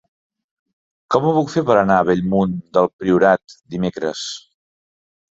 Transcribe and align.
Com 1.15 1.25
ho 1.25 1.33
puc 1.33 1.51
fer 1.55 1.61
per 1.67 1.75
anar 1.81 1.97
a 2.03 2.07
Bellmunt 2.07 2.55
del 2.77 2.89
Priorat 3.01 3.53
dimecres? 3.75 4.23